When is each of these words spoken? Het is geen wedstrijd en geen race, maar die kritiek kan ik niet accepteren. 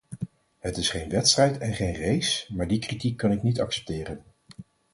Het 0.59 0.77
is 0.77 0.89
geen 0.89 1.09
wedstrijd 1.09 1.57
en 1.57 1.73
geen 1.73 1.95
race, 1.95 2.53
maar 2.55 2.67
die 2.67 2.79
kritiek 2.79 3.17
kan 3.17 3.31
ik 3.31 3.43
niet 3.43 3.59
accepteren. 3.61 4.23